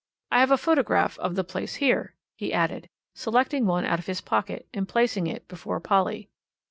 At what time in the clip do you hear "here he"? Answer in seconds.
1.75-2.51